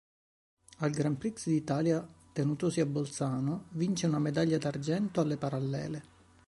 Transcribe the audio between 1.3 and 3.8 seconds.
d'Italia, tenutosi a Bolzano,